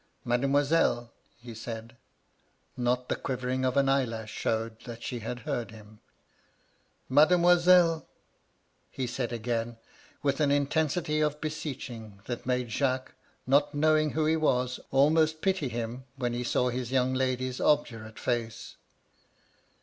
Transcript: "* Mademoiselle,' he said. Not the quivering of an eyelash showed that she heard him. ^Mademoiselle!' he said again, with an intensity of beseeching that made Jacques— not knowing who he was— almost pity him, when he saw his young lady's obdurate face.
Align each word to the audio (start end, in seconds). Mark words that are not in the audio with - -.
"* 0.21 0.25
Mademoiselle,' 0.25 1.13
he 1.39 1.53
said. 1.53 1.95
Not 2.75 3.07
the 3.07 3.15
quivering 3.15 3.63
of 3.63 3.77
an 3.77 3.87
eyelash 3.87 4.31
showed 4.31 4.79
that 4.85 5.03
she 5.03 5.19
heard 5.19 5.69
him. 5.69 5.99
^Mademoiselle!' 7.07 8.07
he 8.89 9.05
said 9.05 9.31
again, 9.31 9.77
with 10.23 10.39
an 10.39 10.49
intensity 10.49 11.19
of 11.21 11.39
beseeching 11.39 12.19
that 12.25 12.47
made 12.47 12.71
Jacques— 12.71 13.13
not 13.45 13.75
knowing 13.75 14.13
who 14.17 14.25
he 14.25 14.35
was— 14.35 14.79
almost 14.89 15.39
pity 15.39 15.69
him, 15.69 16.05
when 16.15 16.33
he 16.33 16.43
saw 16.43 16.69
his 16.69 16.91
young 16.91 17.13
lady's 17.13 17.61
obdurate 17.61 18.17
face. 18.17 18.77